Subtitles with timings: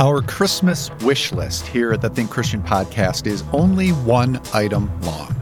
[0.00, 5.34] Our Christmas wish list here at the Think Christian podcast is only one item long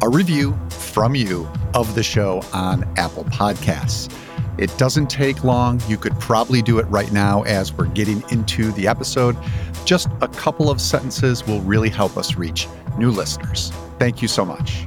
[0.00, 4.10] a review from you of the show on Apple Podcasts.
[4.56, 5.82] It doesn't take long.
[5.86, 9.36] You could probably do it right now as we're getting into the episode.
[9.84, 13.70] Just a couple of sentences will really help us reach new listeners.
[13.98, 14.86] Thank you so much.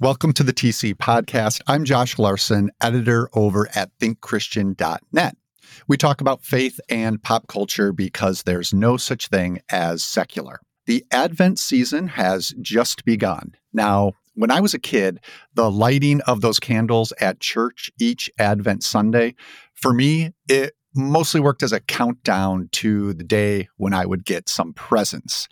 [0.00, 1.62] Welcome to the TC Podcast.
[1.66, 5.37] I'm Josh Larsen, editor over at thinkchristian.net.
[5.86, 10.60] We talk about faith and pop culture because there's no such thing as secular.
[10.86, 13.54] The Advent season has just begun.
[13.72, 15.20] Now, when I was a kid,
[15.54, 19.34] the lighting of those candles at church each Advent Sunday,
[19.74, 24.48] for me, it mostly worked as a countdown to the day when I would get
[24.48, 25.48] some presents.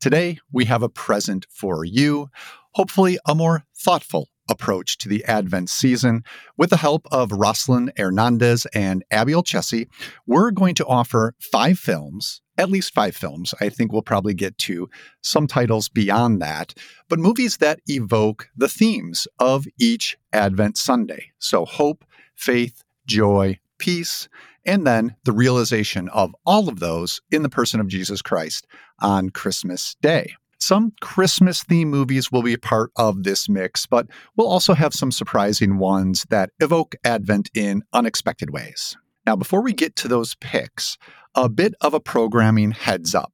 [0.00, 2.28] Today, we have a present for you
[2.74, 6.24] hopefully a more thoughtful approach to the Advent season.
[6.56, 9.88] With the help of Roslyn Hernandez and Abby Olcese,
[10.26, 13.54] we're going to offer five films, at least five films.
[13.60, 14.88] I think we'll probably get to
[15.22, 16.74] some titles beyond that,
[17.08, 21.32] but movies that evoke the themes of each Advent Sunday.
[21.38, 24.28] So hope, faith, joy, peace,
[24.66, 28.66] and then the realization of all of those in the person of Jesus Christ
[29.00, 30.34] on Christmas Day.
[30.66, 35.12] Some Christmas theme movies will be part of this mix, but we'll also have some
[35.12, 38.96] surprising ones that evoke Advent in unexpected ways.
[39.26, 40.96] Now, before we get to those picks,
[41.34, 43.30] a bit of a programming heads up.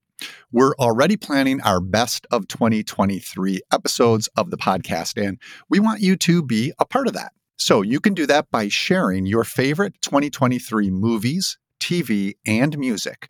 [0.51, 6.17] We're already planning our best of 2023 episodes of the podcast, and we want you
[6.17, 7.31] to be a part of that.
[7.57, 13.29] So you can do that by sharing your favorite 2023 movies, TV, and music.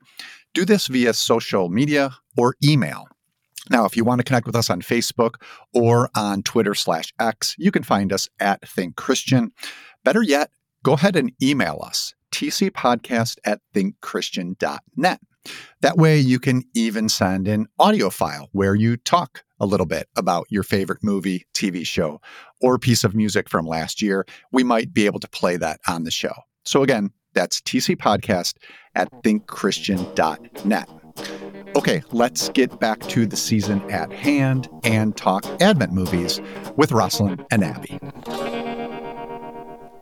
[0.54, 3.06] Do this via social media or email.
[3.70, 5.36] Now, if you want to connect with us on Facebook
[5.72, 9.52] or on Twitter slash X, you can find us at Think Christian.
[10.04, 10.50] Better yet,
[10.82, 15.20] go ahead and email us, tcpodcast at thinkchristian.net.
[15.81, 20.08] That way, you can even send an audio file where you talk a little bit
[20.16, 22.20] about your favorite movie, TV show,
[22.60, 24.26] or piece of music from last year.
[24.52, 26.32] We might be able to play that on the show.
[26.64, 28.54] So, again, that's tcpodcast
[28.94, 31.00] at thinkchristian.net.
[31.76, 36.41] Okay, let's get back to the season at hand and talk Advent movies
[36.76, 37.98] with Roslyn and Abby.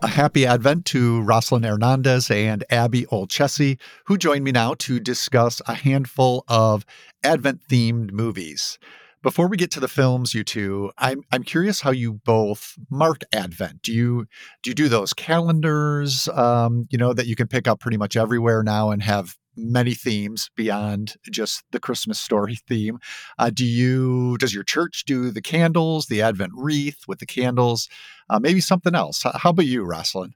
[0.00, 5.60] A happy Advent to Roslyn Hernandez and Abby Olcese, who join me now to discuss
[5.66, 6.86] a handful of
[7.22, 8.78] Advent themed movies.
[9.20, 13.22] Before we get to the films, you two, I'm I'm curious how you both mark
[13.32, 13.82] Advent.
[13.82, 14.26] Do you
[14.62, 18.16] do you do those calendars, um, you know, that you can pick up pretty much
[18.16, 22.98] everywhere now and have many themes beyond just the Christmas story theme.
[23.38, 24.36] Uh, do you?
[24.38, 27.88] Does your church do the candles, the Advent wreath with the candles?
[28.30, 29.22] Uh, maybe something else.
[29.24, 30.34] How about you, Roslyn?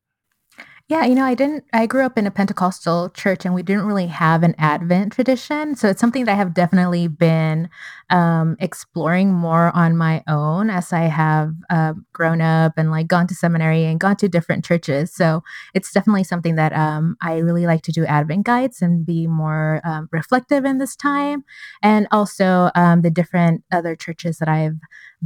[0.92, 3.86] Yeah, you know, I didn't, I grew up in a Pentecostal church and we didn't
[3.86, 5.74] really have an Advent tradition.
[5.74, 7.70] So it's something that I have definitely been
[8.10, 13.26] um, exploring more on my own as I have uh, grown up and like gone
[13.28, 15.10] to seminary and gone to different churches.
[15.14, 15.42] So
[15.72, 19.80] it's definitely something that um, I really like to do Advent guides and be more
[19.84, 21.42] um, reflective in this time.
[21.82, 24.76] And also um, the different other churches that I've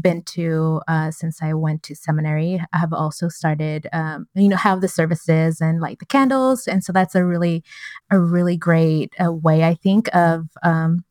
[0.00, 2.62] been to uh, since I went to seminary.
[2.72, 6.84] I have also started, um, you know, have the services and like the candles, and
[6.84, 7.64] so that's a really,
[8.10, 11.04] a really great uh, way I think of um,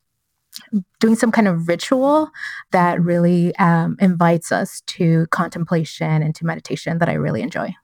[1.00, 2.30] doing some kind of ritual
[2.72, 7.76] that really um, invites us to contemplation and to meditation that I really enjoy.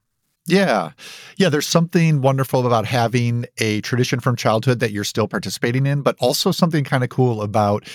[0.47, 0.91] Yeah.
[1.37, 1.49] Yeah.
[1.49, 6.15] There's something wonderful about having a tradition from childhood that you're still participating in, but
[6.19, 7.87] also something kind of cool about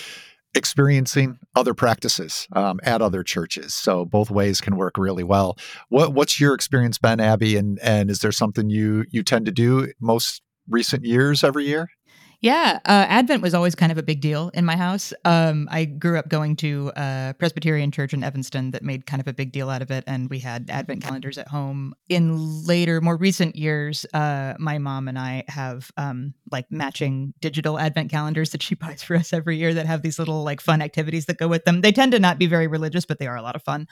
[0.55, 3.73] experiencing other practices um, at other churches.
[3.73, 5.57] So both ways can work really well.
[5.89, 7.57] What, what's your experience been, Abby?
[7.57, 11.89] And and is there something you you tend to do most recent years every year?
[12.39, 15.11] Yeah, uh, Advent was always kind of a big deal in my house.
[15.25, 19.27] Um, I grew up going to a Presbyterian church in Evanston that made kind of
[19.27, 21.95] a big deal out of it, and we had Advent calendars at home.
[22.09, 27.79] In later, more recent years, uh, my mom and I have um, like matching digital
[27.79, 30.83] Advent calendars that she buys for us every year that have these little like fun
[30.83, 31.81] activities that go with them.
[31.81, 33.87] They tend to not be very religious, but they are a lot of fun.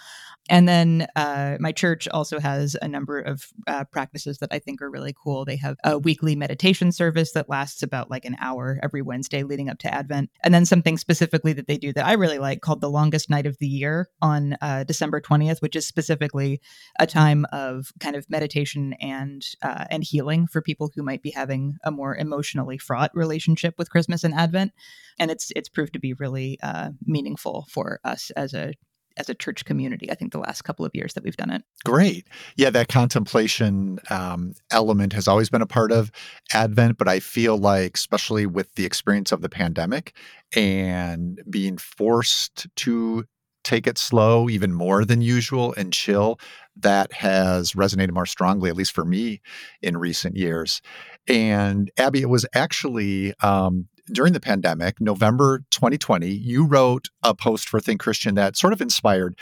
[0.49, 4.83] And then uh, my church also has a number of uh, practices that I think
[4.83, 5.45] are really cool.
[5.45, 9.69] They have a weekly meditation service that lasts about like an hour every Wednesday leading
[9.69, 10.29] up to Advent.
[10.43, 13.45] And then something specifically that they do that I really like called the longest night
[13.45, 16.61] of the year on uh, December 20th, which is specifically
[16.99, 21.31] a time of kind of meditation and uh, and healing for people who might be
[21.31, 24.71] having a more emotionally fraught relationship with Christmas and Advent.
[25.19, 28.73] And it's it's proved to be really uh, meaningful for us as a
[29.17, 30.11] as a church community.
[30.11, 31.63] I think the last couple of years that we've done it.
[31.83, 32.27] Great.
[32.55, 36.11] Yeah, that contemplation um, element has always been a part of
[36.53, 40.15] Advent, but I feel like, especially with the experience of the pandemic
[40.55, 43.25] and being forced to
[43.63, 46.39] take it slow even more than usual and chill,
[46.77, 49.41] that has resonated more strongly, at least for me
[49.81, 50.81] in recent years.
[51.27, 57.67] And Abby, it was actually um, during the pandemic, November 2020, you wrote a post
[57.67, 59.37] for Think Christian that sort of inspired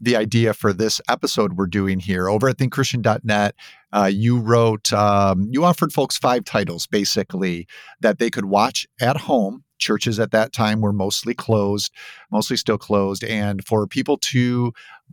[0.00, 2.28] the idea for this episode we're doing here.
[2.28, 3.54] Over at thinkchristian.net
[3.92, 7.66] uh, you wrote um, you offered folks five titles basically
[8.00, 9.64] that they could watch at home.
[9.78, 11.92] Churches at that time were mostly closed
[12.30, 14.72] mostly still closed and for people to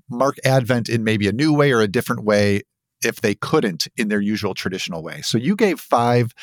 [0.09, 2.61] mark advent in maybe a new way or a different way
[3.03, 5.21] if they couldn't in their usual traditional way.
[5.21, 6.33] So you gave five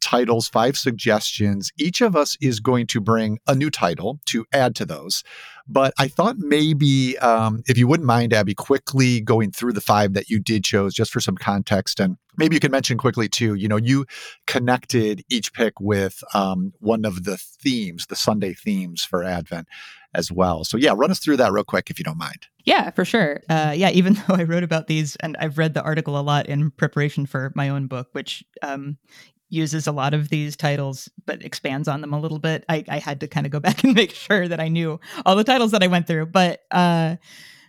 [0.00, 1.72] titles, five suggestions.
[1.78, 5.22] Each of us is going to bring a new title to add to those.
[5.68, 10.12] But I thought maybe um, if you wouldn't mind, Abby, quickly going through the five
[10.14, 11.98] that you did chose just for some context.
[11.98, 14.06] And maybe you can mention quickly too, you know, you
[14.46, 19.66] connected each pick with um, one of the themes, the Sunday themes for Advent
[20.14, 20.64] as well.
[20.64, 22.46] So yeah, run us through that real quick if you don't mind.
[22.64, 23.42] Yeah, for sure.
[23.48, 26.46] Uh, yeah, even though I wrote about these and I've read the article a lot
[26.46, 28.98] in preparation for my own book, which um,
[29.48, 32.64] uses a lot of these titles but expands on them a little bit.
[32.68, 35.36] I, I had to kind of go back and make sure that i knew all
[35.36, 36.26] the titles that i went through.
[36.26, 37.16] But uh,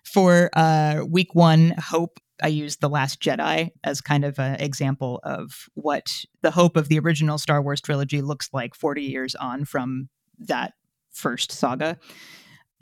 [0.03, 5.19] for uh, week one hope i used the last jedi as kind of an example
[5.23, 9.65] of what the hope of the original star wars trilogy looks like 40 years on
[9.65, 10.09] from
[10.39, 10.73] that
[11.11, 11.97] first saga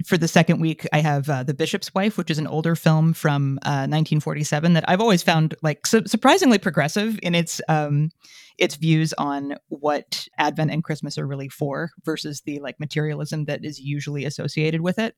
[0.05, 3.13] for the second week, I have uh, The Bishop's Wife, which is an older film
[3.13, 8.09] from uh, 1947 that I've always found like su- surprisingly progressive in its um,
[8.57, 13.63] its views on what Advent and Christmas are really for versus the like materialism that
[13.63, 15.15] is usually associated with it.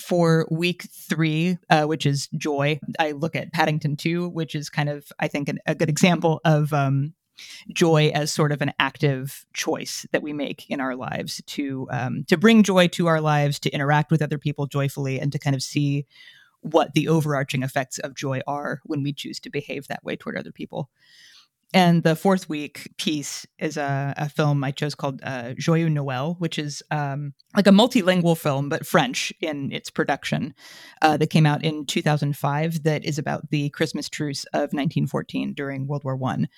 [0.00, 4.88] For week three, uh, which is joy, I look at Paddington 2, which is kind
[4.88, 7.12] of, I think, an, a good example of um,
[7.72, 12.24] joy as sort of an active choice that we make in our lives to um,
[12.28, 15.56] to bring joy to our lives, to interact with other people joyfully, and to kind
[15.56, 16.06] of see
[16.60, 20.36] what the overarching effects of joy are when we choose to behave that way toward
[20.36, 20.88] other people.
[21.74, 26.38] And the fourth week piece is a, a film I chose called uh, Joyeux Noël,
[26.38, 30.54] which is um, like a multilingual film, but French in its production,
[31.00, 35.86] uh, that came out in 2005 that is about the Christmas truce of 1914 during
[35.86, 36.48] World War One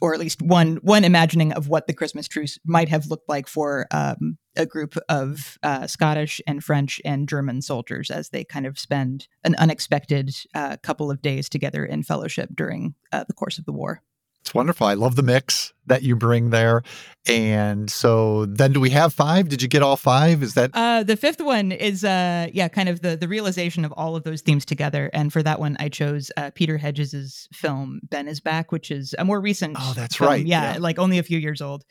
[0.00, 3.46] or at least one one imagining of what the Christmas truce might have looked like
[3.46, 8.66] for um, a group of uh, Scottish and French and German soldiers as they kind
[8.66, 13.58] of spend an unexpected uh, couple of days together in fellowship during uh, the course
[13.58, 14.02] of the war.
[14.42, 14.88] It's wonderful.
[14.88, 16.82] I love the mix that you bring there.
[17.28, 19.48] And so then do we have five?
[19.48, 20.42] Did you get all five?
[20.42, 23.92] Is that uh the fifth one is uh yeah, kind of the the realization of
[23.92, 25.10] all of those themes together.
[25.12, 29.14] And for that one I chose uh Peter Hedges's film Ben is Back, which is
[29.16, 30.28] a more recent Oh, that's film.
[30.30, 30.44] right.
[30.44, 30.78] Yeah, Yeah.
[30.80, 31.84] like only a few years old.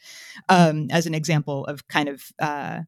[0.50, 2.82] Um as an example of kind of uh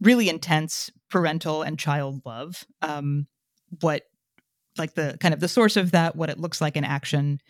[0.00, 2.64] really intense parental and child love.
[2.80, 3.26] Um
[3.82, 4.04] what
[4.78, 7.40] like the kind of the source of that, what it looks like in action,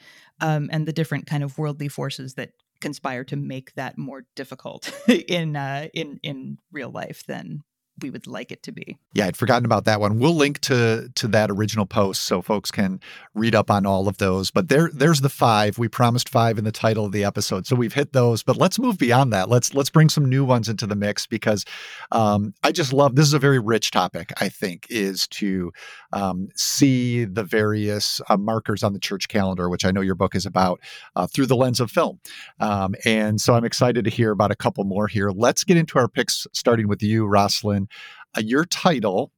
[0.41, 2.51] um, and the different kind of worldly forces that
[2.81, 7.63] conspire to make that more difficult in uh, in in real life than
[8.03, 8.99] we would like it to be.
[9.15, 10.19] Yeah, I'd forgotten about that one.
[10.19, 13.01] We'll link to to that original post so folks can
[13.35, 14.51] read up on all of those.
[14.51, 15.79] But there there's the five.
[15.79, 17.67] We promised five in the title of the episode.
[17.67, 19.49] So we've hit those, but let's move beyond that.
[19.49, 21.65] Let's let's bring some new ones into the mix because
[22.13, 25.73] um, I just love this is a very rich topic, I think, is to
[26.13, 30.35] um, see the various uh, markers on the church calendar, which I know your book
[30.35, 30.81] is about,
[31.17, 32.21] uh, through the lens of film.
[32.59, 35.31] Um, and so I'm excited to hear about a couple more here.
[35.31, 37.89] Let's get into our picks, starting with you, Roslyn.
[38.37, 39.33] Uh, your title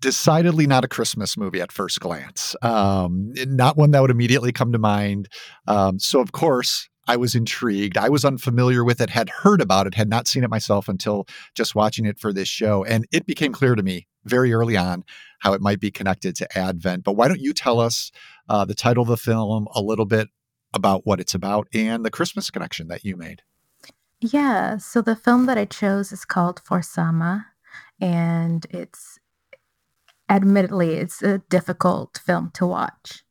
[0.00, 2.54] decidedly not a Christmas movie at first glance.
[2.62, 5.28] Um, not one that would immediately come to mind.
[5.66, 7.96] Um, so, of course, I was intrigued.
[7.96, 11.26] I was unfamiliar with it, had heard about it, had not seen it myself until
[11.54, 12.84] just watching it for this show.
[12.84, 15.04] And it became clear to me very early on
[15.38, 17.04] how it might be connected to Advent.
[17.04, 18.10] But why don't you tell us
[18.48, 20.28] uh, the title of the film, a little bit
[20.74, 23.42] about what it's about, and the Christmas connection that you made?
[24.20, 27.46] Yeah, so the film that I chose is called For Sama,
[28.00, 29.18] and it's
[30.28, 33.22] admittedly it's a difficult film to watch.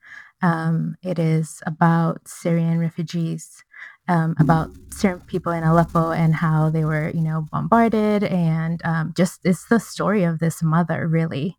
[0.42, 3.64] Um, it is about Syrian refugees,
[4.08, 9.14] um, about Syrian people in Aleppo and how they were, you know, bombarded, and um,
[9.16, 11.58] just it's the story of this mother really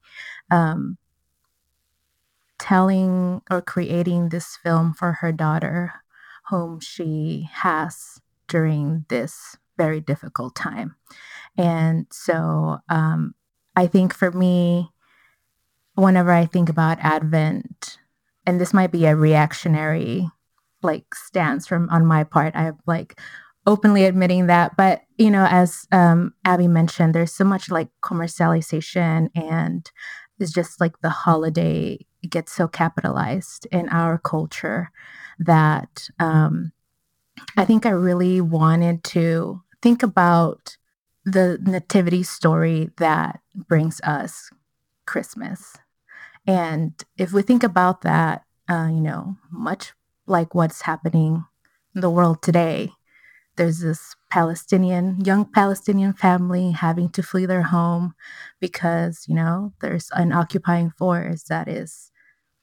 [0.53, 0.99] um,
[2.59, 5.95] telling or creating this film for her daughter,
[6.49, 10.97] whom she has during this very difficult time.
[11.59, 13.35] And so um,
[13.75, 14.91] I think for me,
[15.95, 17.99] whenever I think about Advent,
[18.47, 20.29] and this might be a reactionary
[20.83, 22.55] like stance from on my part.
[22.55, 23.19] I'm like
[23.67, 29.29] openly admitting that, but you know, as um, Abby mentioned, there's so much like commercialization,
[29.35, 29.91] and
[30.39, 31.99] it's just like the holiday
[32.29, 34.91] gets so capitalized in our culture
[35.39, 36.73] that um,
[37.57, 40.77] I think I really wanted to think about
[41.25, 44.51] the nativity story that brings us
[45.07, 45.77] Christmas.
[46.47, 49.93] And if we think about that, uh, you know, much
[50.27, 51.45] like what's happening
[51.95, 52.91] in the world today,
[53.57, 58.15] there's this Palestinian, young Palestinian family having to flee their home
[58.61, 62.11] because, you know, there's an occupying force that is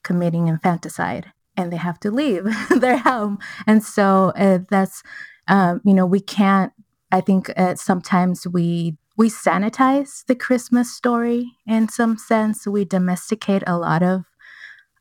[0.02, 2.44] committing infanticide and they have to leave
[2.80, 3.38] their home.
[3.66, 5.02] And so uh, that's,
[5.48, 6.72] um, you know, we can't,
[7.12, 12.66] I think uh, sometimes we we sanitize the Christmas story in some sense.
[12.66, 14.24] We domesticate a lot of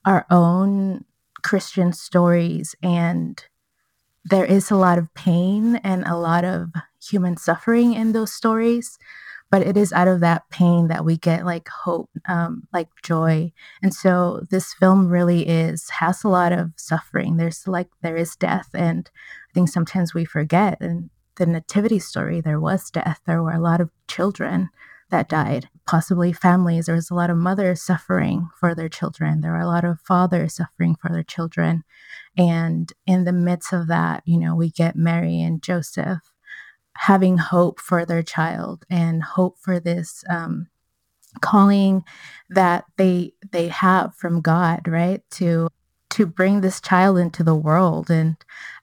[0.05, 1.05] our own
[1.41, 3.43] Christian stories, and
[4.23, 6.69] there is a lot of pain and a lot of
[7.01, 8.99] human suffering in those stories.
[9.53, 13.53] But it is out of that pain that we get like hope, um, like joy.
[13.83, 17.37] And so this film really is has a lot of suffering.
[17.37, 19.11] There's like there is death, and
[19.51, 20.81] I think sometimes we forget.
[20.81, 23.21] And the nativity story, there was death.
[23.27, 24.71] There were a lot of children
[25.11, 26.87] that died, possibly families.
[26.87, 29.41] There was a lot of mothers suffering for their children.
[29.41, 31.83] There were a lot of fathers suffering for their children.
[32.35, 36.32] And in the midst of that, you know, we get Mary and Joseph
[36.97, 40.67] having hope for their child and hope for this um,
[41.41, 42.03] calling
[42.49, 45.21] that they they have from God, right?
[45.31, 45.69] To
[46.11, 48.37] to bring this child into the world and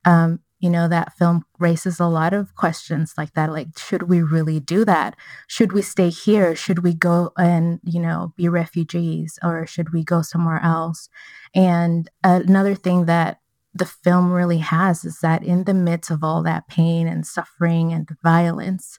[0.04, 3.50] um, you know, that film raises a lot of questions like that.
[3.50, 5.16] Like, should we really do that?
[5.46, 6.54] Should we stay here?
[6.54, 11.08] Should we go and, you know, be refugees or should we go somewhere else?
[11.54, 13.39] And another thing that
[13.72, 17.92] the film really has is that in the midst of all that pain and suffering
[17.92, 18.98] and violence,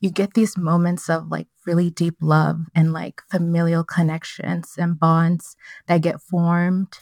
[0.00, 5.56] you get these moments of like really deep love and like familial connections and bonds
[5.86, 6.98] that get formed.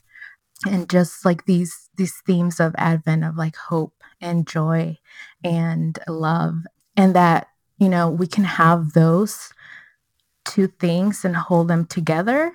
[0.66, 4.96] And just like these these themes of advent of like hope and joy
[5.44, 6.54] and love.
[6.96, 7.48] And that
[7.78, 9.52] you know we can have those
[10.44, 12.52] two things and hold them together.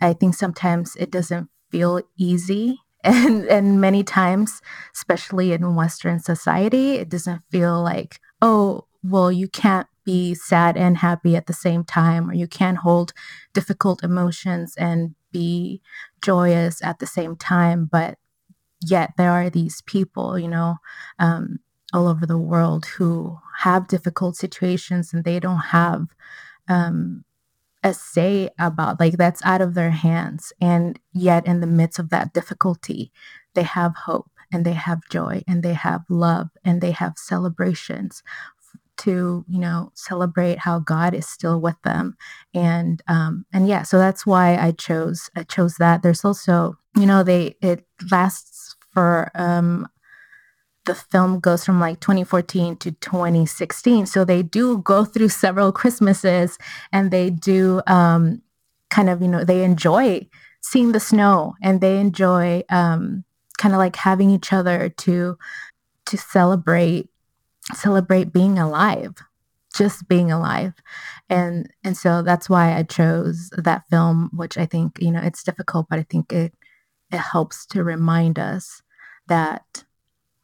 [0.00, 4.60] I think sometimes it doesn't feel easy and and many times
[4.94, 10.98] especially in western society it doesn't feel like oh well you can't be sad and
[10.98, 13.12] happy at the same time or you can't hold
[13.52, 15.80] difficult emotions and be
[16.22, 18.18] joyous at the same time but
[18.80, 20.76] yet there are these people, you know,
[21.18, 21.58] um,
[21.92, 26.06] all over the world who have difficult situations and they don't have
[26.68, 27.24] um,
[27.82, 30.52] a say about like that's out of their hands.
[30.60, 33.12] And yet, in the midst of that difficulty,
[33.54, 38.22] they have hope and they have joy and they have love and they have celebrations
[38.98, 42.16] to you know celebrate how God is still with them
[42.52, 47.06] and um and yeah so that's why I chose I chose that there's also you
[47.06, 49.88] know they it lasts for um,
[50.90, 54.06] the film goes from like 2014 to 2016.
[54.06, 56.58] So they do go through several Christmases
[56.90, 58.42] and they do um,
[58.90, 60.26] kind of, you know, they enjoy
[60.62, 63.24] seeing the snow and they enjoy um,
[63.56, 65.38] kind of like having each other to
[66.06, 67.08] to celebrate
[67.72, 69.14] celebrate being alive
[69.72, 70.72] just being alive
[71.28, 75.44] and and so that's why i chose that film which i think you know it's
[75.44, 76.52] difficult but i think it
[77.12, 78.82] it helps to remind us
[79.28, 79.84] that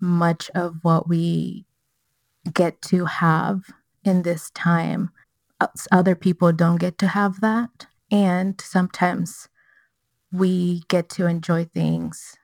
[0.00, 1.66] much of what we
[2.52, 3.62] get to have
[4.04, 5.10] in this time,
[5.90, 7.86] other people don't get to have that.
[8.10, 9.48] And sometimes
[10.32, 12.36] we get to enjoy things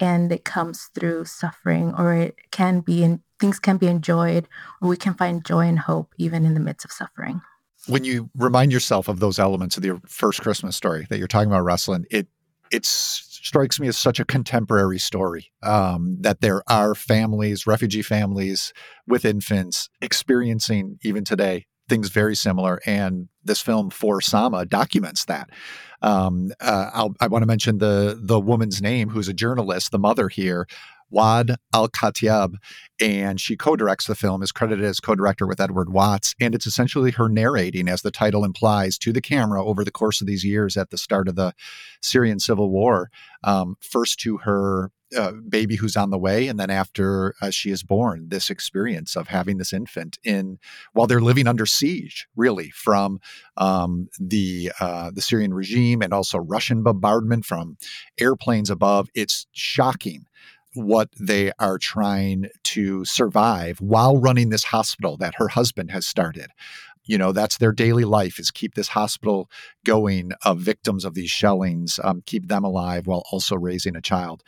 [0.00, 4.48] and it comes through suffering or it can be in things can be enjoyed
[4.80, 7.40] or we can find joy and hope even in the midst of suffering
[7.86, 11.50] when you remind yourself of those elements of the first christmas story that you're talking
[11.50, 12.28] about Roslyn, it
[12.70, 18.72] it's strikes me as such a contemporary story um, that there are families, refugee families
[19.06, 22.80] with infants experiencing even today things very similar.
[22.86, 25.50] And this film for Sama documents that.
[26.00, 30.28] Um, uh, i want to mention the the woman's name, who's a journalist, the mother
[30.28, 30.68] here,
[31.12, 32.54] Waad Al Kateab,
[33.00, 36.34] and she co directs the film, is credited as co director with Edward Watts.
[36.40, 40.20] And it's essentially her narrating, as the title implies, to the camera over the course
[40.20, 41.54] of these years at the start of the
[42.02, 43.10] Syrian civil war.
[43.44, 47.70] Um, first to her uh, baby who's on the way, and then after uh, she
[47.70, 50.58] is born, this experience of having this infant in
[50.92, 53.20] while they're living under siege, really from
[53.56, 57.78] um, the uh, the Syrian regime and also Russian bombardment from
[58.20, 59.08] airplanes above.
[59.14, 60.26] It's shocking
[60.74, 66.50] what they are trying to survive while running this hospital that her husband has started
[67.04, 69.50] you know that's their daily life is keep this hospital
[69.84, 74.44] going of victims of these shellings um, keep them alive while also raising a child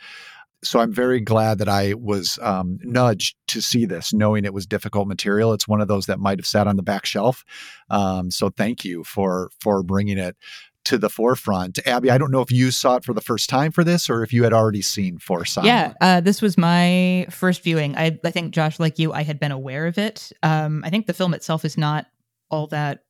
[0.63, 4.67] so I'm very glad that I was um, nudged to see this, knowing it was
[4.67, 5.53] difficult material.
[5.53, 7.43] It's one of those that might have sat on the back shelf.
[7.89, 10.37] Um, so thank you for for bringing it
[10.85, 11.79] to the forefront.
[11.87, 14.23] Abby, I don't know if you saw it for the first time for this or
[14.23, 15.67] if you had already seen For Sama.
[15.67, 17.95] Yeah, uh, this was my first viewing.
[17.97, 20.31] I, I think, Josh, like you, I had been aware of it.
[20.43, 22.07] Um, I think the film itself is not
[22.49, 23.03] all that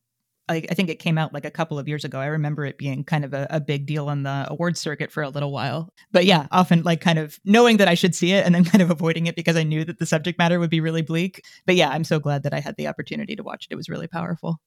[0.51, 2.20] I, I, think it came out like a couple of years ago.
[2.20, 5.24] I remember it being kind of a, a, big deal on the award circuit for
[5.24, 5.90] a little while.
[6.12, 8.82] But yeah, often like kind of knowing that I should see it and then kind
[8.82, 11.44] of avoiding it because I knew that the subject matter would be really bleak.
[11.66, 13.74] But yeah, I'm so glad that I had the opportunity to watch it.
[13.74, 14.60] It was really powerful.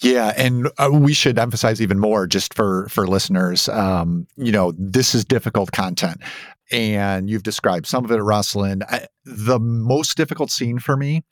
[0.00, 3.68] Yeah, and uh, we should emphasize even more just for for listeners.
[3.68, 6.20] Um, you know, this is difficult content,
[6.70, 8.82] and you've described some of it, Roslyn.
[8.88, 11.22] I, the most difficult scene for me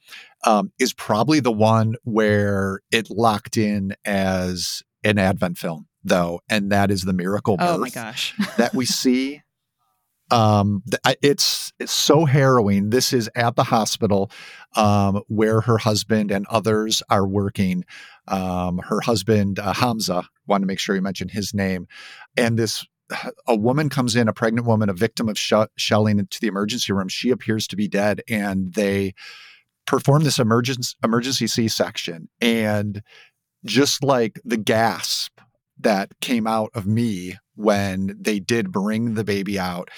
[0.44, 6.70] um, is probably the one where it locked in as an Advent film, though, and
[6.72, 8.34] that is the miracle oh my gosh.
[8.56, 9.42] that we see
[10.32, 10.82] um,
[11.20, 12.90] it's, it's so harrowing.
[12.90, 14.30] This is at the hospital
[14.74, 17.84] um, where her husband and others are working.
[18.28, 21.86] Um, her husband, uh, Hamza, wanted to make sure you mentioned his name.
[22.36, 22.86] And this,
[23.46, 26.92] a woman comes in, a pregnant woman, a victim of sh- shelling into the emergency
[26.92, 27.08] room.
[27.08, 29.14] She appears to be dead, and they
[29.86, 32.28] perform this emergency emergency C section.
[32.40, 33.02] And
[33.64, 35.38] just like the gasp
[35.78, 39.90] that came out of me when they did bring the baby out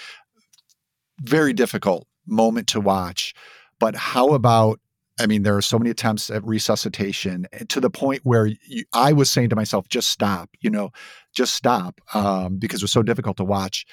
[1.21, 3.35] very difficult moment to watch.
[3.79, 4.81] But how about
[5.19, 8.85] I mean, there are so many attempts at resuscitation eh, to the point where you,
[8.93, 10.91] I was saying to myself, just stop, you know,
[11.35, 13.87] just stop um, because it was so difficult to watch.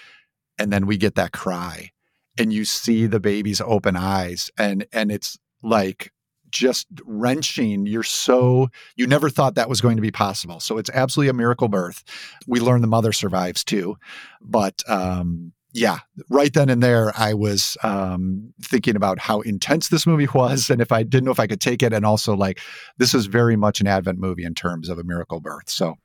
[0.57, 1.91] And then we get that cry
[2.39, 6.11] and you see the baby's open eyes and, and it's like
[6.50, 7.85] just wrenching.
[7.85, 10.59] You're so, you never thought that was going to be possible.
[10.59, 12.03] So it's absolutely a miracle birth.
[12.48, 13.96] We learn the mother survives too.
[14.41, 20.05] But, um, yeah, right then and there, I was um, thinking about how intense this
[20.05, 22.60] movie was, and if I didn't know if I could take it, and also like
[22.98, 25.70] this is very much an Advent movie in terms of a miracle birth.
[25.70, 25.98] So,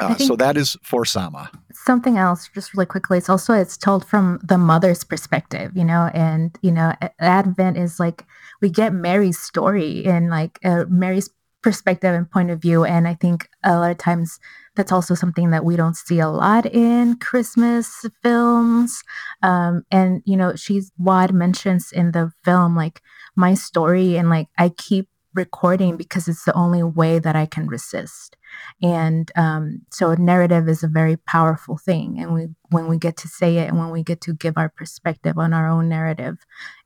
[0.00, 1.50] uh, so that is for Sama.
[1.72, 3.18] Something else, just really quickly.
[3.18, 8.00] It's also it's told from the mother's perspective, you know, and you know, Advent is
[8.00, 8.24] like
[8.60, 11.30] we get Mary's story and like uh, Mary's
[11.62, 14.40] perspective and point of view, and I think a lot of times
[14.76, 19.02] that's also something that we don't see a lot in Christmas films.
[19.42, 23.00] Um, and, you know, she's, Waad mentions in the film, like,
[23.34, 27.66] my story, and like, I keep recording because it's the only way that I can
[27.66, 28.36] resist.
[28.82, 32.18] And um, so narrative is a very powerful thing.
[32.18, 34.70] And we, when we get to say it and when we get to give our
[34.70, 36.38] perspective on our own narrative,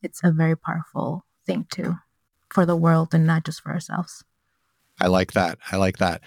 [0.03, 1.94] it's a very powerful thing too
[2.50, 4.24] for the world and not just for ourselves.
[5.01, 5.59] I like that.
[5.71, 6.23] I like that.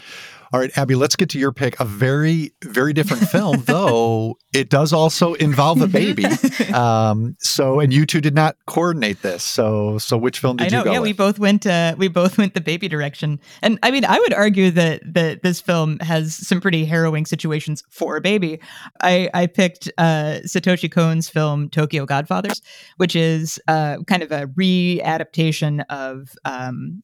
[0.53, 1.79] All right, Abby, let's get to your pick.
[1.79, 6.25] A very, very different film, though it does also involve a baby.
[6.73, 9.43] Um, so, and you two did not coordinate this.
[9.43, 10.91] So, so which film did I know, you go?
[10.91, 11.09] Yeah, with?
[11.09, 11.67] we both went.
[11.67, 13.39] Uh, we both went the baby direction.
[13.61, 17.83] And I mean, I would argue that that this film has some pretty harrowing situations
[17.89, 18.59] for a baby.
[19.01, 22.61] I I picked uh, Satoshi Kon's film Tokyo Godfathers,
[22.97, 27.03] which is uh, kind of a re-adaptation of um,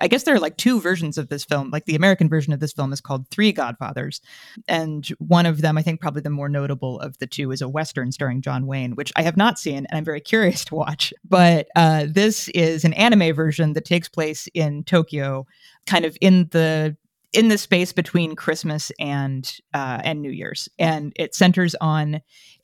[0.00, 1.70] I guess there are like two versions of this film.
[1.70, 4.20] Like the American version of this film is called Three Godfathers.
[4.66, 7.68] And one of them, I think probably the more notable of the two, is a
[7.68, 11.12] Western starring John Wayne, which I have not seen and I'm very curious to watch.
[11.24, 15.46] But uh, this is an anime version that takes place in Tokyo,
[15.86, 16.96] kind of in the
[17.32, 22.20] in the space between Christmas and uh, and New Year's, and it centers on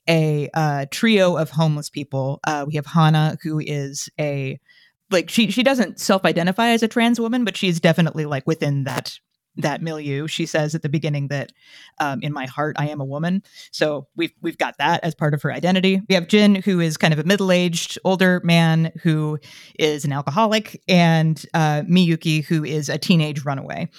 [0.07, 2.39] a uh, trio of homeless people.
[2.43, 4.59] Uh, we have Hana, who is a
[5.11, 9.19] like she she doesn't self-identify as a trans woman, but she's definitely like within that
[9.57, 10.27] that milieu.
[10.27, 11.51] She says at the beginning that
[11.99, 13.43] um, in my heart I am a woman.
[13.71, 16.01] So we've we've got that as part of her identity.
[16.07, 19.39] We have Jin, who is kind of a middle-aged older man who
[19.77, 23.89] is an alcoholic, and uh, Miyuki, who is a teenage runaway.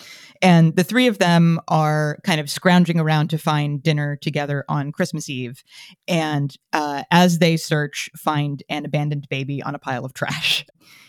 [0.42, 4.92] And the three of them are kind of scrounging around to find dinner together on
[4.92, 5.62] Christmas Eve.
[6.08, 10.64] And uh, as they search, find an abandoned baby on a pile of trash.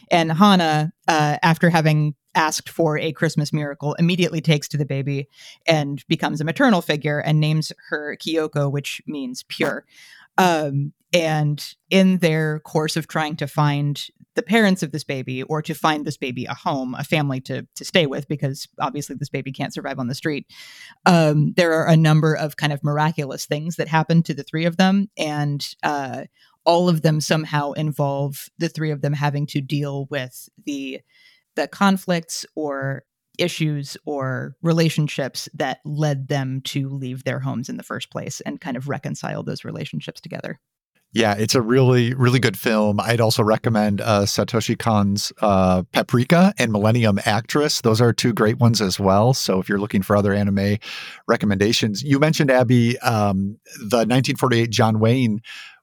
[0.09, 5.27] And Hana, uh, after having asked for a Christmas miracle, immediately takes to the baby
[5.65, 9.85] and becomes a maternal figure and names her Kyoko, which means pure.
[10.37, 15.61] Um, And in their course of trying to find the parents of this baby or
[15.61, 19.29] to find this baby a home, a family to, to stay with, because obviously this
[19.29, 20.47] baby can't survive on the street,
[21.05, 24.65] um, there are a number of kind of miraculous things that happen to the three
[24.65, 25.09] of them.
[25.17, 26.25] And uh,
[26.65, 31.01] all of them somehow involve the three of them having to deal with the
[31.55, 33.03] the conflicts or
[33.37, 38.61] issues or relationships that led them to leave their homes in the first place and
[38.61, 40.59] kind of reconcile those relationships together.
[41.13, 43.02] Yeah, it's a really, really good film.
[43.02, 47.82] I'd also recommend uh, Satoshi Kon's uh, Paprika and Millennium Actress.
[47.82, 49.34] Those are two great ones as well.
[49.34, 50.78] So if you're looking for other anime
[51.28, 55.41] recommendations, you mentioned Abby um, the 1948 John Wayne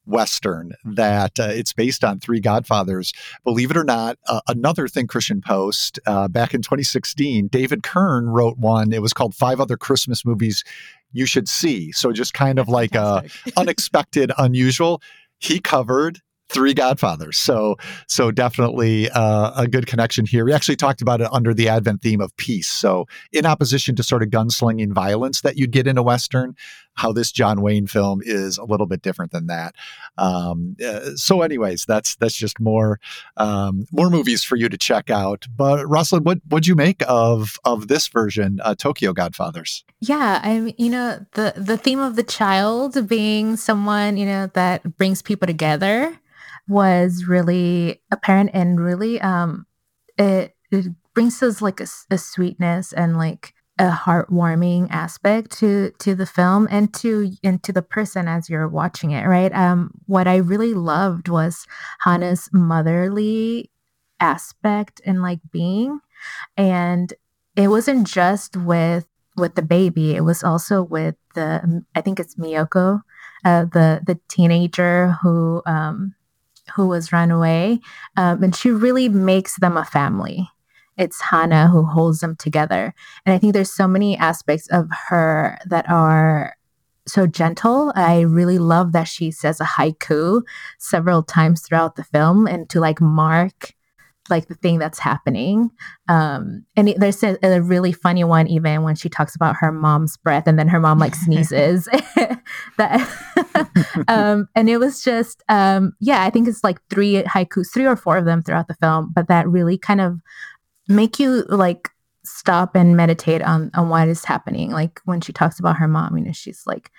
[0.09, 3.12] Western that uh, it's based on Three Godfathers.
[3.45, 8.31] Believe it or not, uh, another Think Christian post uh, back in 2016, David Kern
[8.31, 8.93] wrote one.
[8.93, 10.64] It was called Five Other Christmas Movies
[11.12, 11.92] You Should See.
[11.92, 13.25] So just kind of like a
[13.57, 15.01] unexpected, unusual.
[15.38, 17.38] He covered three godfathers.
[17.38, 20.44] So so definitely uh, a good connection here.
[20.44, 22.68] We actually talked about it under the advent theme of peace.
[22.68, 26.54] So in opposition to sort of gunslinging violence that you'd get in a western
[26.94, 29.74] how this john wayne film is a little bit different than that.
[30.16, 32.98] Um, uh, so anyways that's that's just more
[33.37, 35.46] um, more movies for you to check out.
[35.54, 39.84] But Roslyn what what'd you make of of this version uh, tokyo godfathers?
[40.00, 44.48] Yeah i mean you know the the theme of the child being someone you know
[44.54, 46.18] that brings people together
[46.68, 49.66] was really apparent and really um
[50.18, 56.14] it, it brings us like a, a sweetness and like a heartwarming aspect to to
[56.14, 59.52] the film and to and to the person as you're watching it right?
[59.52, 61.66] Um what i really loved was
[62.00, 63.70] hana's motherly
[64.20, 66.00] aspect and like being.
[66.57, 67.12] And
[67.57, 72.35] it wasn't just with with the baby it was also with the i think it's
[72.35, 73.02] miyoko
[73.44, 76.14] uh, the the teenager who um
[76.74, 77.81] who was run away.
[78.16, 80.48] Um, and she really makes them a family.
[80.96, 82.92] It's Hana who holds them together.
[83.24, 86.57] And I think there's so many aspects of her that are
[87.07, 87.92] so gentle.
[87.94, 90.42] I really love that she says a haiku
[90.78, 93.74] several times throughout the film and to like mark
[94.31, 95.71] like the thing that's happening.
[96.09, 99.73] Um, and it, there's a, a, really funny one even when she talks about her
[99.73, 101.87] mom's breath and then her mom like sneezes.
[102.79, 103.64] that,
[104.09, 107.97] um, and it was just, um, yeah, I think it's like three haikus, three or
[107.97, 110.19] four of them throughout the film, but that really kind of
[110.88, 111.91] make you like
[112.25, 114.71] stop and meditate on on what is happening.
[114.71, 116.91] Like when she talks about her mom, you know, she's like,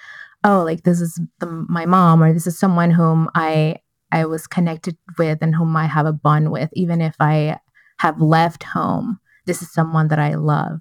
[0.44, 3.78] oh, like this is the, my mom, or this is someone whom I
[4.12, 7.60] I was connected with and whom I have a bond with, even if I
[8.00, 9.20] have left home.
[9.46, 10.80] This is someone that I love.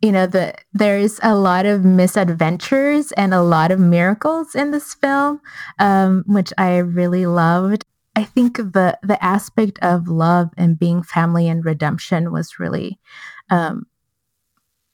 [0.00, 4.94] You know, the there's a lot of misadventures and a lot of miracles in this
[4.94, 5.40] film,
[5.78, 7.84] um, which I really loved.
[8.16, 12.98] I think the the aspect of love and being family and redemption was really
[13.50, 13.86] um,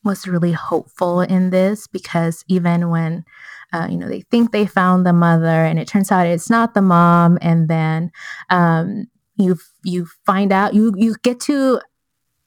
[0.05, 3.25] was really hopeful in this because even when
[3.73, 6.75] uh, you know, they think they found the mother, and it turns out it's not
[6.75, 7.39] the mom.
[7.43, 8.11] And then
[8.51, 11.81] um, you you find out you you get to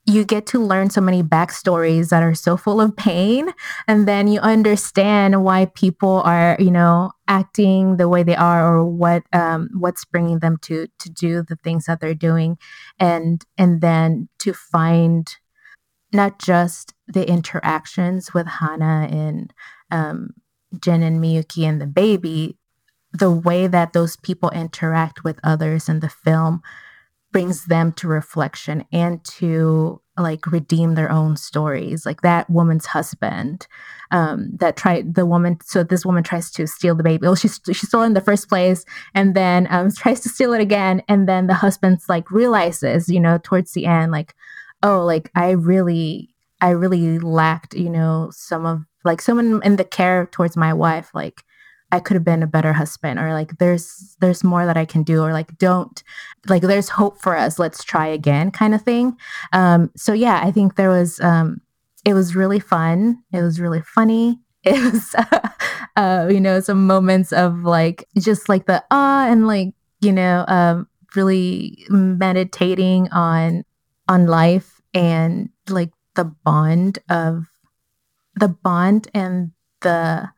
[0.04, 3.52] you get to learn so many backstories that are so full of pain
[3.86, 8.84] and then you understand why people are you know acting the way they are or
[8.84, 12.58] what um, what's bringing them to to do the things that they're doing
[12.98, 15.36] and and then to find
[16.12, 19.54] not just the interactions with hana and
[19.90, 20.30] um,
[20.80, 22.56] Jin and Miyuki and the baby,
[23.12, 26.62] the way that those people interact with others in the film
[27.32, 33.66] brings them to reflection and to like redeem their own stories like that woman's husband
[34.10, 37.22] um that tried the woman so this woman tries to steal the baby.
[37.26, 40.52] Well she's she stole it in the first place and then um tries to steal
[40.52, 44.34] it again and then the husband's like realizes you know towards the end like
[44.82, 46.28] oh like i really
[46.60, 51.10] i really lacked you know some of like someone in the care towards my wife
[51.14, 51.42] like
[51.90, 55.02] i could have been a better husband or like there's there's more that i can
[55.02, 56.02] do or like don't
[56.48, 59.16] like there's hope for us let's try again kind of thing.
[59.52, 61.60] Um so yeah i think there was um
[62.04, 63.22] it was really fun.
[63.32, 64.40] It was really funny.
[64.64, 65.16] It was
[65.96, 70.44] uh you know some moments of like just like the ah and like you know
[70.46, 70.86] um
[71.16, 73.64] really meditating on
[74.08, 77.46] on life and like the bond of
[78.34, 80.28] the bond and the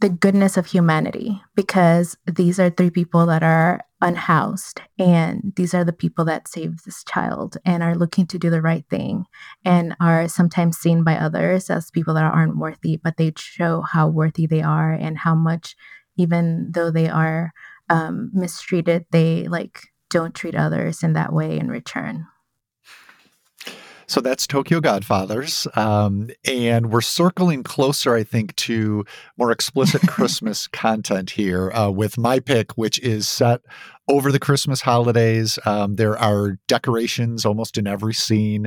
[0.00, 5.84] the goodness of humanity because these are three people that are unhoused and these are
[5.84, 9.24] the people that save this child and are looking to do the right thing
[9.64, 14.08] and are sometimes seen by others as people that aren't worthy but they show how
[14.08, 15.76] worthy they are and how much
[16.16, 17.52] even though they are
[17.88, 22.26] um, mistreated, they like don't treat others in that way in return.
[24.12, 25.66] So that's Tokyo Godfathers.
[25.74, 29.06] Um, and we're circling closer, I think, to
[29.38, 33.62] more explicit Christmas content here uh, with my pick, which is set
[34.10, 35.58] over the Christmas holidays.
[35.64, 38.66] Um, there are decorations almost in every scene.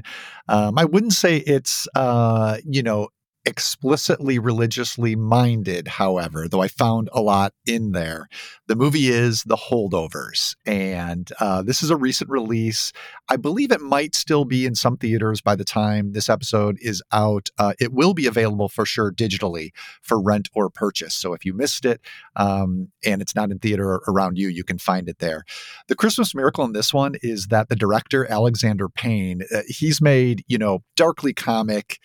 [0.50, 3.10] Um, I wouldn't say it's, uh, you know,
[3.46, 8.28] explicitly religiously minded, however, though I found a lot in there.
[8.68, 12.92] The movie is The Holdovers, and uh, this is a recent release.
[13.30, 17.04] I believe it might still be in some theaters by the time this episode is
[17.12, 17.50] out.
[17.58, 19.70] Uh, it will be available for sure digitally
[20.02, 21.14] for rent or purchase.
[21.14, 22.02] So if you missed it
[22.36, 25.44] um, and it's not in theater around you, you can find it there.
[25.88, 30.44] The Christmas miracle in this one is that the director, Alexander Payne, uh, he's made,
[30.48, 32.00] you know, darkly comic,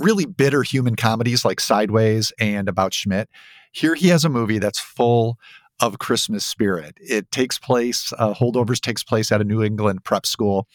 [0.00, 3.28] really bitter human comedies like Sideways and About Schmidt.
[3.72, 5.38] Here he has a movie that's full
[5.80, 6.96] of Christmas spirit.
[7.00, 10.66] It takes place, uh, Holdovers takes place at a New England prep school,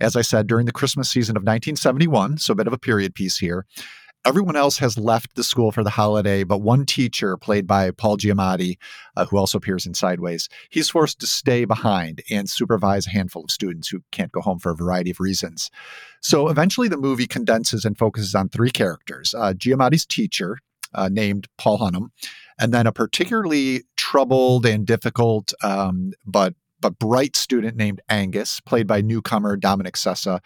[0.00, 3.14] as I said, during the Christmas season of 1971, so a bit of a period
[3.14, 3.66] piece here.
[4.24, 8.16] Everyone else has left the school for the holiday, but one teacher, played by Paul
[8.16, 8.78] Giamatti,
[9.16, 13.42] uh, who also appears in Sideways, he's forced to stay behind and supervise a handful
[13.42, 15.72] of students who can't go home for a variety of reasons.
[16.20, 20.58] So eventually, the movie condenses and focuses on three characters uh, Giamatti's teacher,
[20.94, 22.10] uh, named Paul Hunham,
[22.60, 28.86] and then a particularly troubled and difficult um, but but bright student named Angus, played
[28.86, 30.40] by newcomer Dominic Sessa,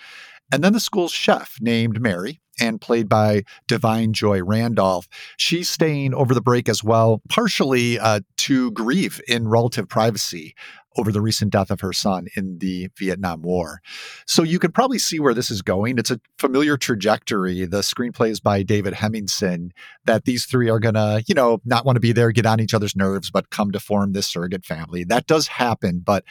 [0.50, 5.08] and then the school's chef named Mary, and played by Da'Vine Joy Randolph.
[5.36, 10.54] She's staying over the break as well, partially uh, to grieve in relative privacy
[10.98, 13.80] over the recent death of her son in the Vietnam War.
[14.26, 15.98] So you can probably see where this is going.
[15.98, 17.64] It's a familiar trajectory.
[17.66, 19.72] The screenplay is by David Hemingson
[20.04, 22.60] that these three are going to, you know, not want to be there, get on
[22.60, 25.04] each other's nerves, but come to form this surrogate family.
[25.04, 26.24] That does happen, but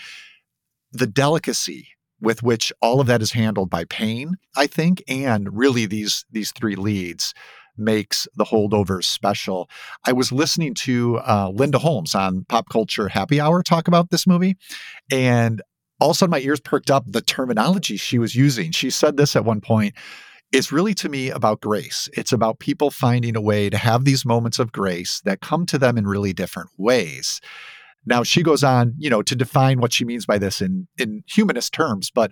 [0.91, 1.89] the delicacy
[2.21, 6.51] with which all of that is handled by Payne, I think, and really these these
[6.51, 7.33] three leads
[7.77, 9.69] makes the holdovers special.
[10.05, 14.25] I was listening to uh, Linda Holmes on Pop Culture Happy Hour talk about this
[14.25, 14.55] movie,
[15.11, 15.61] and
[15.99, 18.71] all of a sudden my ears perked up the terminology she was using.
[18.71, 19.95] She said this at one point.
[20.51, 22.07] It's really to me about grace.
[22.13, 25.77] It's about people finding a way to have these moments of grace that come to
[25.77, 27.41] them in really different ways.
[28.05, 31.23] Now she goes on, you know, to define what she means by this in in
[31.27, 32.31] humanist terms, but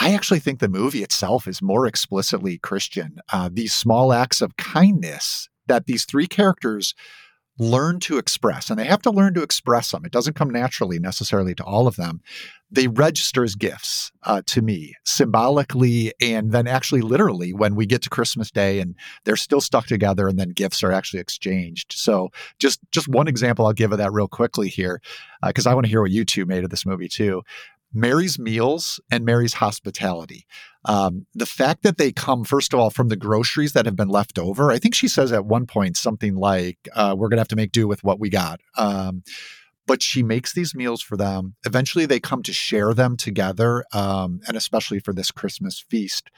[0.00, 3.20] I actually think the movie itself is more explicitly Christian.
[3.32, 6.94] Uh, these small acts of kindness that these three characters
[7.58, 10.04] learn to express, and they have to learn to express them.
[10.04, 12.20] It doesn't come naturally necessarily to all of them.
[12.70, 18.02] They register as gifts uh, to me, symbolically, and then actually literally when we get
[18.02, 18.94] to Christmas Day and
[19.24, 21.94] they're still stuck together, and then gifts are actually exchanged.
[21.96, 25.00] So, just just one example I'll give of that real quickly here,
[25.46, 27.42] because uh, I want to hear what you two made of this movie too.
[27.92, 30.46] Mary's meals and Mary's hospitality.
[30.84, 34.08] Um, the fact that they come, first of all, from the groceries that have been
[34.08, 34.70] left over.
[34.70, 37.56] I think she says at one point something like, uh, We're going to have to
[37.56, 38.60] make do with what we got.
[38.76, 39.22] Um,
[39.86, 41.54] but she makes these meals for them.
[41.66, 46.30] Eventually, they come to share them together, um, and especially for this Christmas feast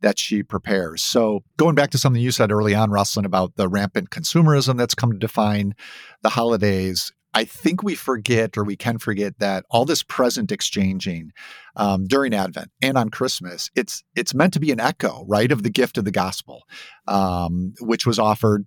[0.00, 1.02] that she prepares.
[1.02, 4.94] So, going back to something you said early on, Roslyn, about the rampant consumerism that's
[4.94, 5.74] come to define
[6.22, 11.32] the holidays, I think we forget or we can forget that all this present exchanging
[11.76, 15.62] um, during Advent and on Christmas, it's it's meant to be an echo, right, of
[15.62, 16.62] the gift of the gospel,
[17.06, 18.64] um, which was offered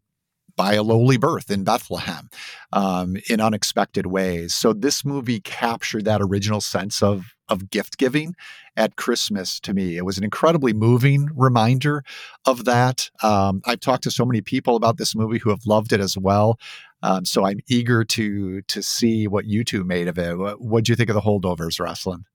[0.56, 2.30] by a lowly birth in Bethlehem
[2.72, 4.54] um, in unexpected ways.
[4.54, 8.36] So this movie captured that original sense of of gift giving
[8.78, 9.98] at Christmas to me.
[9.98, 12.04] It was an incredibly moving reminder
[12.46, 13.10] of that.
[13.24, 16.16] Um, I've talked to so many people about this movie who have loved it as
[16.16, 16.60] well.
[17.02, 20.60] Um, so I'm eager to to see what you two made of it.
[20.60, 22.26] What do you think of the holdovers, Roslyn?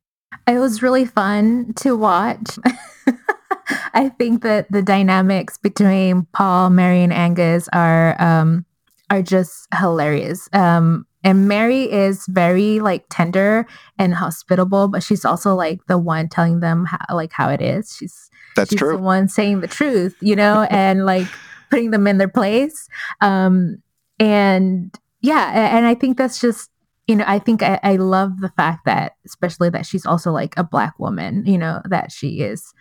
[0.46, 2.58] It was really fun to watch.
[3.94, 8.64] I think that the dynamics between Paul, Mary, and Angus are um,
[9.10, 10.48] are just hilarious.
[10.52, 13.66] Um, and Mary is very like tender
[13.98, 17.96] and hospitable, but she's also like the one telling them how like how it is.
[17.98, 18.96] She's that's she's true.
[18.96, 21.26] The one saying the truth, you know, and like
[21.70, 22.88] putting them in their place.
[23.20, 23.82] Um,
[24.18, 26.70] and yeah, and I think that's just
[27.06, 30.54] you know, I think I, I, love the fact that, especially that she's also like
[30.56, 32.72] a black woman, you know, that she is.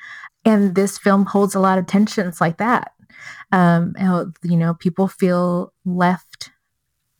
[0.45, 2.93] And this film holds a lot of tensions like that.
[3.51, 3.93] Um,
[4.41, 6.51] you know, people feel left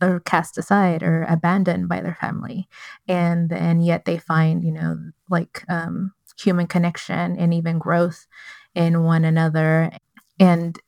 [0.02, 2.68] or cast aside or abandoned by their family.
[3.08, 4.98] And, and yet they find, you know,
[5.30, 8.28] like um, human connection and even growth
[8.76, 9.92] in one another.
[10.40, 10.80] And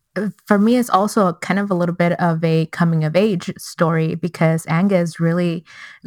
[0.45, 4.15] for me, it's also kind of a little bit of a coming of age story
[4.15, 5.63] because Angus really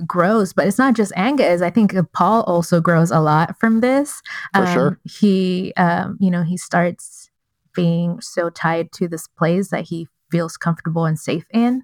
[0.07, 1.63] grows, but it's not just Angus.
[1.63, 4.23] I think Paul also grows a lot from this.
[4.55, 5.01] For um, sure.
[5.05, 7.31] He, um, you know, he starts
[7.75, 11.83] being so tied to this place that he feels comfortable and safe in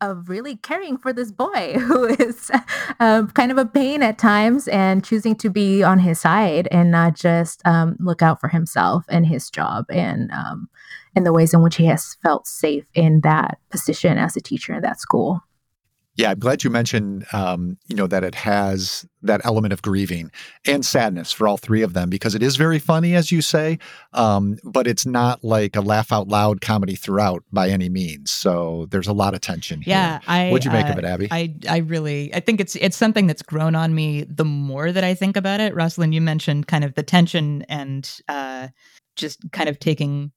[0.00, 2.50] of really caring for this boy who is
[3.00, 6.90] um, kind of a pain at times and choosing to be on his side and
[6.90, 10.68] not just um, look out for himself and his job and um,
[11.18, 14.72] and the ways in which he has felt safe in that position as a teacher
[14.72, 15.42] in that school.
[16.14, 20.30] Yeah, I'm glad you mentioned, um, you know, that it has that element of grieving
[20.64, 23.78] and sadness for all three of them because it is very funny, as you say,
[24.14, 28.30] um, but it's not like a laugh out loud comedy throughout by any means.
[28.30, 29.80] So there's a lot of tension.
[29.80, 29.92] Here.
[29.92, 30.50] Yeah, I.
[30.50, 31.28] What'd you make uh, of it, Abby?
[31.32, 35.04] I I really I think it's it's something that's grown on me the more that
[35.04, 35.74] I think about it.
[35.74, 38.68] Roslyn, you mentioned kind of the tension and uh,
[39.14, 40.32] just kind of taking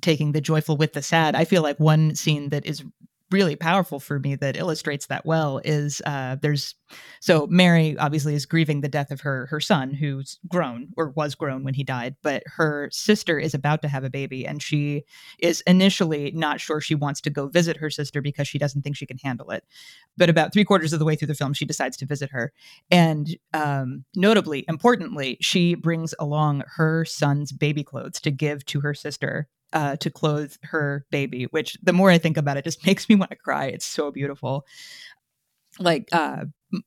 [0.00, 1.34] taking the joyful with the sad.
[1.34, 2.84] I feel like one scene that is
[3.32, 6.74] really powerful for me that illustrates that well is uh, there's
[7.20, 11.34] so Mary obviously is grieving the death of her her son who's grown or was
[11.34, 15.04] grown when he died, but her sister is about to have a baby and she
[15.38, 18.96] is initially not sure she wants to go visit her sister because she doesn't think
[18.96, 19.64] she can handle it.
[20.16, 22.52] But about three quarters of the way through the film, she decides to visit her,
[22.90, 28.92] and um, notably, importantly, she brings along her son's baby clothes to give to her
[28.92, 33.08] sister uh, to clothe her baby, which the more I think about it, just makes
[33.08, 33.66] me want to cry.
[33.66, 34.66] It's so beautiful.
[35.78, 36.44] Like uh,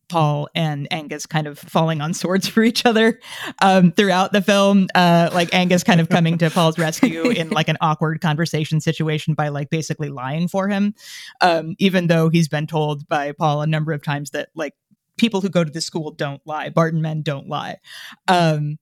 [0.10, 3.20] Paul and Angus kind of falling on swords for each other
[3.62, 4.88] um, throughout the film.
[4.94, 9.34] Uh, like Angus kind of coming to Paul's rescue in like an awkward conversation situation
[9.34, 10.94] by like basically lying for him,
[11.42, 14.74] um, even though he's been told by Paul a number of times that like
[15.18, 17.78] people who go to this school don't lie, Barton men don't lie.
[18.28, 18.78] Um,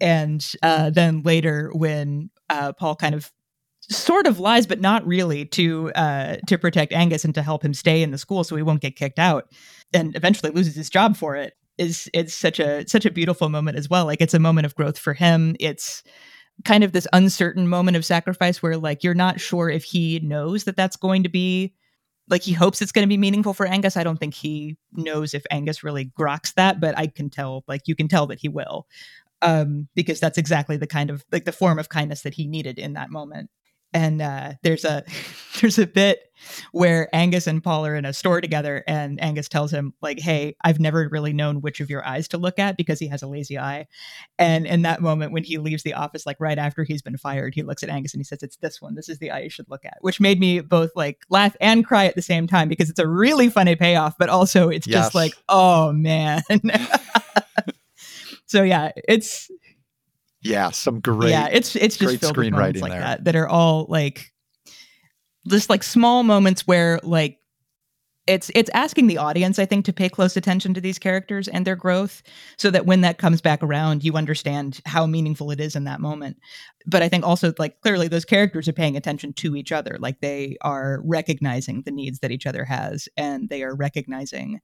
[0.00, 3.32] and uh, then later when uh, Paul kind of
[3.90, 7.74] sort of lies, but not really, to uh, to protect Angus and to help him
[7.74, 9.50] stay in the school so he won't get kicked out,
[9.92, 11.54] and eventually loses his job for it.
[11.78, 14.04] Is it's such a such a beautiful moment as well.
[14.04, 15.56] Like it's a moment of growth for him.
[15.60, 16.02] It's
[16.64, 20.64] kind of this uncertain moment of sacrifice where like you're not sure if he knows
[20.64, 21.72] that that's going to be
[22.28, 23.96] like he hopes it's going to be meaningful for Angus.
[23.96, 27.82] I don't think he knows if Angus really groks that, but I can tell like
[27.86, 28.86] you can tell that he will.
[29.40, 32.76] Um, because that's exactly the kind of like the form of kindness that he needed
[32.76, 33.50] in that moment
[33.92, 35.04] and uh, there's a
[35.60, 36.20] there's a bit
[36.70, 40.56] where Angus and Paul are in a store together, and Angus tells him like, "Hey,
[40.64, 43.26] I've never really known which of your eyes to look at because he has a
[43.26, 43.86] lazy eye."
[44.38, 47.54] And in that moment, when he leaves the office, like right after he's been fired,
[47.54, 48.94] he looks at Angus and he says, "It's this one.
[48.94, 51.84] This is the eye you should look at," which made me both like laugh and
[51.84, 55.06] cry at the same time because it's a really funny payoff, but also it's yes.
[55.06, 56.42] just like, oh man.
[58.46, 59.50] so yeah, it's
[60.42, 61.30] yeah, some great.
[61.30, 63.00] Yeah, it's it's just filled with moments like there.
[63.00, 64.32] that that are all like
[65.48, 67.38] just like small moments where like
[68.28, 71.66] it's it's asking the audience i think to pay close attention to these characters and
[71.66, 72.22] their growth
[72.58, 76.00] so that when that comes back around you understand how meaningful it is in that
[76.00, 76.36] moment
[76.86, 80.20] but i think also like clearly those characters are paying attention to each other like
[80.20, 84.60] they are recognizing the needs that each other has and they are recognizing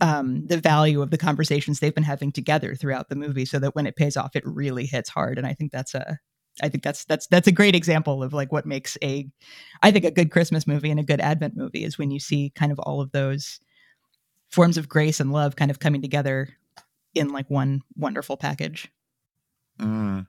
[0.00, 3.74] um, the value of the conversations they've been having together throughout the movie so that
[3.74, 5.38] when it pays off it really hits hard.
[5.38, 6.18] And i think that's a
[6.62, 9.26] i think that's that's that's a great example of like what makes a
[9.82, 12.50] i think a good christmas movie and a good advent movie is when you see
[12.54, 13.60] kind of all of those
[14.48, 16.48] forms of grace and love kind of coming together
[17.14, 18.88] in like one wonderful package
[19.80, 20.26] Mm.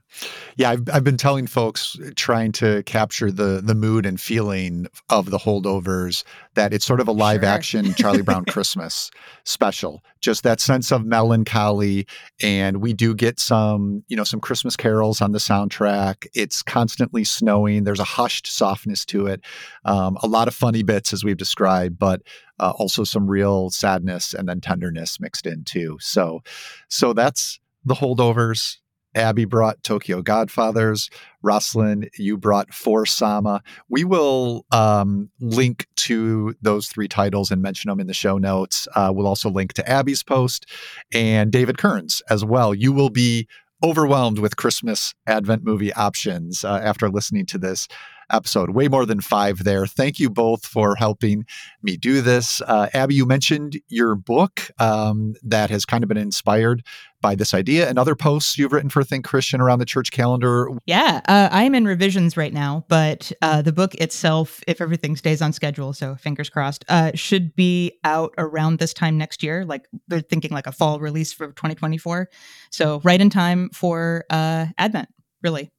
[0.58, 5.30] Yeah, I've, I've been telling folks trying to capture the the mood and feeling of
[5.30, 7.50] the holdovers that it's sort of a live sure.
[7.50, 9.10] action Charlie Brown Christmas
[9.46, 10.04] special.
[10.20, 12.08] Just that sense of melancholy,
[12.42, 16.28] and we do get some you know some Christmas carols on the soundtrack.
[16.34, 17.86] It's constantly snowing.
[17.86, 19.42] There's a hushed softness to it.
[19.86, 22.22] Um, a lot of funny bits as we've described, but
[22.60, 25.98] uh, also some real sadness and then tenderness mixed in too.
[26.02, 26.42] So,
[26.90, 28.78] so that's the holdovers
[29.18, 31.10] Abby brought Tokyo Godfathers.
[31.42, 33.62] Roslyn, you brought For Sama.
[33.90, 38.88] We will um, link to those three titles and mention them in the show notes.
[38.96, 40.66] Uh, we'll also link to Abby's post
[41.14, 42.74] and David Kern's as well.
[42.74, 43.48] You will be
[43.84, 47.88] overwhelmed with Christmas Advent movie options uh, after listening to this
[48.32, 48.72] episode.
[48.72, 49.86] Way more than five there.
[49.86, 51.46] Thank you both for helping
[51.82, 52.62] me do this.
[52.62, 56.84] Uh, Abby, you mentioned your book um, that has kind of been inspired
[57.22, 60.70] by this idea and other posts you've written for Think Christian around the church calendar.
[60.86, 65.42] Yeah, uh, I'm in revisions right now, but uh, the book itself, if everything stays
[65.42, 69.66] on schedule, so fingers crossed, uh, should be out around this time next year.
[69.66, 72.30] Like they're thinking like a fall release for 2024.
[72.72, 75.10] So right in time for uh, Advent,
[75.42, 75.72] really.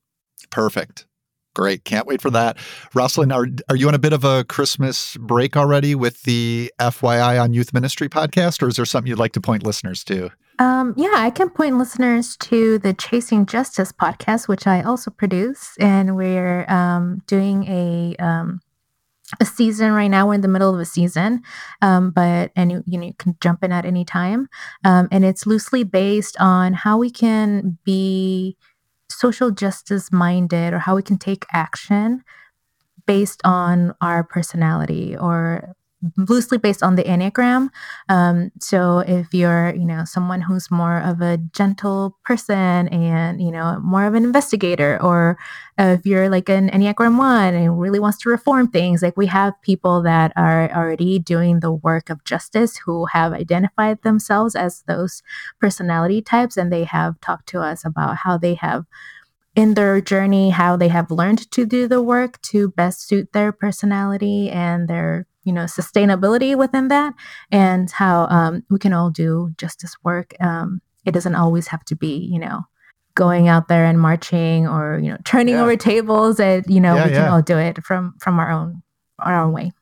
[0.50, 1.06] Perfect.
[1.54, 1.84] Great.
[1.84, 2.56] Can't wait for that.
[2.94, 7.42] Roslyn, are, are you on a bit of a Christmas break already with the FYI
[7.42, 10.30] on Youth Ministry podcast, or is there something you'd like to point listeners to?
[10.58, 15.76] Um, yeah, I can point listeners to the Chasing Justice podcast, which I also produce.
[15.78, 18.16] And we're um, doing a.
[18.16, 18.60] Um,
[19.40, 20.26] a season right now.
[20.26, 21.42] We're in the middle of a season,
[21.82, 24.48] um, but and you, you, know you can jump in at any time,
[24.84, 28.56] um, and it's loosely based on how we can be
[29.10, 32.24] social justice minded or how we can take action
[33.06, 35.74] based on our personality or
[36.16, 37.70] loosely based on the enneagram.
[38.08, 43.50] Um, so if you're you know someone who's more of a gentle person and you
[43.50, 45.38] know more of an investigator or
[45.76, 49.60] if you're like an enneagram one and really wants to reform things like we have
[49.62, 55.22] people that are already doing the work of justice who have identified themselves as those
[55.60, 58.84] personality types and they have talked to us about how they have
[59.56, 63.50] in their journey how they have learned to do the work to best suit their
[63.50, 67.14] personality and their you know sustainability within that
[67.50, 70.34] and how um, we can all do justice work.
[70.40, 72.64] Um, it doesn't always have to be you know
[73.14, 75.62] going out there and marching or you know turning yeah.
[75.62, 77.32] over tables and you know yeah, we can yeah.
[77.32, 78.82] all do it from from our own
[79.20, 79.72] our own way.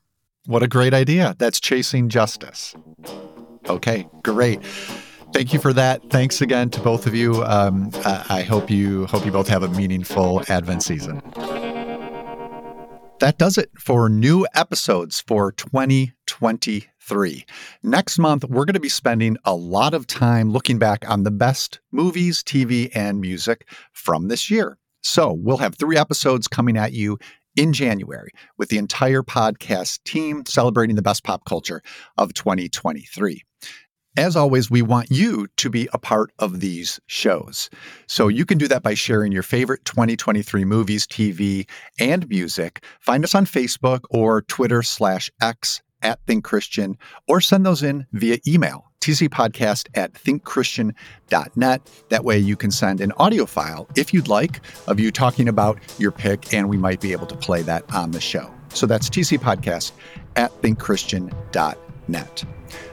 [0.45, 1.35] What a great idea.
[1.37, 2.73] That's chasing justice.
[3.67, 4.63] Okay great.
[5.33, 6.09] Thank you for that.
[6.09, 7.43] Thanks again to both of you.
[7.43, 11.21] Um, i hope you hope you both have a meaningful advent season
[13.19, 17.45] that does it for new episodes for 2023.
[17.81, 21.31] Next month, we're going to be spending a lot of time looking back on the
[21.31, 24.77] best movies, TV, and music from this year.
[25.01, 27.17] So we'll have three episodes coming at you
[27.55, 31.81] in January with the entire podcast team celebrating the best pop culture
[32.17, 33.41] of 2023.
[34.17, 37.69] As always, we want you to be a part of these shows.
[38.07, 42.83] So you can do that by sharing your favorite 2023 movies, TV, and music.
[42.99, 46.97] Find us on Facebook or Twitter slash X at Think Christian,
[47.27, 51.91] or send those in via email, tcpodcast at thinkchristian.net.
[52.09, 55.79] That way you can send an audio file, if you'd like, of you talking about
[55.99, 58.51] your pick, and we might be able to play that on the show.
[58.69, 59.91] So that's tcpodcast
[60.35, 61.86] at thinkchristian.net.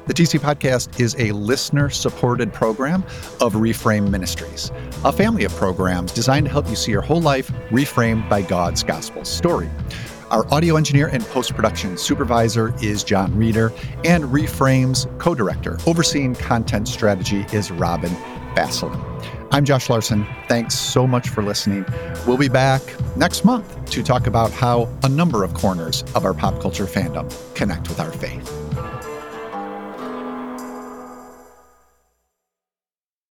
[0.07, 3.03] The TC Podcast is a listener supported program
[3.41, 4.71] of Reframe Ministries,
[5.05, 8.83] a family of programs designed to help you see your whole life reframed by God's
[8.83, 9.71] gospel story.
[10.31, 13.73] Our audio engineer and post production supervisor is John Reeder,
[14.05, 18.11] and Reframe's co director overseeing content strategy is Robin
[18.55, 19.01] Basselin.
[19.53, 20.27] I'm Josh Larsen.
[20.49, 21.85] Thanks so much for listening.
[22.27, 22.83] We'll be back
[23.17, 27.33] next month to talk about how a number of corners of our pop culture fandom
[27.55, 28.64] connect with our faith.